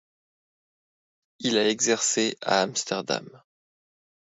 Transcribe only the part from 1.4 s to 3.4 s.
Il a exercé à Amsterdam.